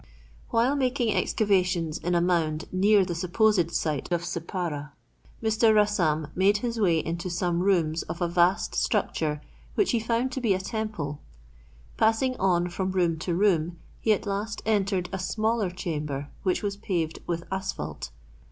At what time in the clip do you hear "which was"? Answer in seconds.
16.41-16.77